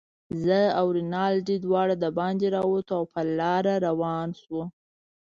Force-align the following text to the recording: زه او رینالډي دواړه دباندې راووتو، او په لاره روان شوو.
زه 0.43 0.59
او 0.79 0.85
رینالډي 0.97 1.57
دواړه 1.65 1.95
دباندې 2.03 2.47
راووتو، 2.55 2.91
او 2.99 3.05
په 3.13 3.21
لاره 3.39 3.73
روان 3.87 4.29
شوو. 4.41 4.63